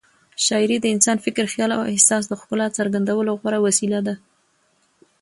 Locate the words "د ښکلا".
2.27-2.67